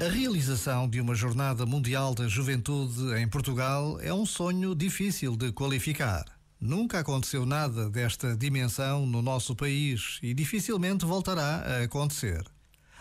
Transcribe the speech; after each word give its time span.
A 0.00 0.08
realização 0.08 0.88
de 0.88 1.00
uma 1.00 1.12
Jornada 1.12 1.66
Mundial 1.66 2.14
da 2.14 2.28
Juventude 2.28 3.14
em 3.20 3.28
Portugal 3.28 4.00
é 4.00 4.14
um 4.14 4.24
sonho 4.24 4.72
difícil 4.72 5.36
de 5.36 5.50
qualificar. 5.50 6.24
Nunca 6.60 7.00
aconteceu 7.00 7.44
nada 7.44 7.90
desta 7.90 8.36
dimensão 8.36 9.04
no 9.04 9.20
nosso 9.20 9.56
país 9.56 10.20
e 10.22 10.32
dificilmente 10.32 11.04
voltará 11.04 11.64
a 11.66 11.82
acontecer. 11.82 12.44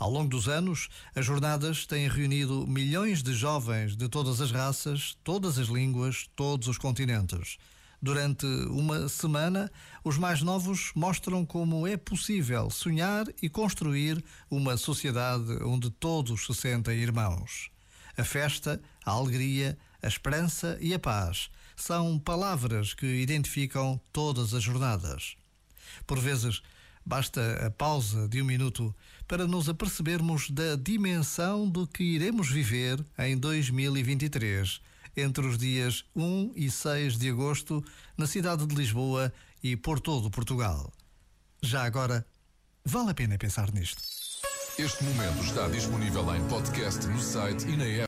Ao 0.00 0.10
longo 0.10 0.30
dos 0.30 0.48
anos, 0.48 0.88
as 1.14 1.24
jornadas 1.24 1.86
têm 1.86 2.08
reunido 2.08 2.66
milhões 2.66 3.22
de 3.22 3.34
jovens 3.34 3.96
de 3.96 4.08
todas 4.08 4.40
as 4.40 4.50
raças, 4.50 5.16
todas 5.22 5.58
as 5.58 5.68
línguas, 5.68 6.28
todos 6.34 6.66
os 6.66 6.76
continentes. 6.76 7.56
Durante 8.02 8.46
uma 8.46 9.10
semana, 9.10 9.70
os 10.02 10.16
mais 10.16 10.40
novos 10.40 10.90
mostram 10.94 11.44
como 11.44 11.86
é 11.86 11.98
possível 11.98 12.70
sonhar 12.70 13.26
e 13.42 13.48
construir 13.48 14.24
uma 14.50 14.78
sociedade 14.78 15.62
onde 15.62 15.90
todos 15.90 16.46
se 16.46 16.54
sentem 16.54 16.98
irmãos. 16.98 17.70
A 18.16 18.24
festa, 18.24 18.80
a 19.04 19.10
alegria, 19.10 19.76
a 20.02 20.08
esperança 20.08 20.78
e 20.80 20.94
a 20.94 20.98
paz 20.98 21.50
são 21.76 22.18
palavras 22.18 22.94
que 22.94 23.06
identificam 23.06 24.00
todas 24.10 24.54
as 24.54 24.62
jornadas. 24.62 25.36
Por 26.06 26.18
vezes, 26.18 26.62
basta 27.04 27.66
a 27.66 27.70
pausa 27.70 28.26
de 28.28 28.40
um 28.40 28.46
minuto 28.46 28.94
para 29.28 29.46
nos 29.46 29.68
apercebermos 29.68 30.48
da 30.48 30.74
dimensão 30.74 31.68
do 31.68 31.86
que 31.86 32.02
iremos 32.02 32.48
viver 32.50 33.04
em 33.18 33.36
2023 33.36 34.80
entre 35.16 35.46
os 35.46 35.58
dias 35.58 36.04
1 36.14 36.52
e 36.54 36.70
6 36.70 37.18
de 37.18 37.30
agosto 37.30 37.84
na 38.16 38.26
cidade 38.26 38.66
de 38.66 38.74
Lisboa 38.74 39.32
e 39.62 39.76
por 39.76 40.00
todo 40.00 40.30
Portugal. 40.30 40.92
Já 41.62 41.84
agora, 41.84 42.26
vale 42.84 43.10
a 43.10 43.14
pena 43.14 43.36
pensar 43.38 43.72
nisto. 43.72 44.02
Este 44.78 45.04
momento 45.04 45.44
está 45.44 45.68
disponível 45.68 46.34
em 46.34 46.42
podcast 46.48 47.06
no 47.06 47.20
site 47.20 47.68
e 47.68 47.76
na 47.76 47.84
app. 47.84 47.98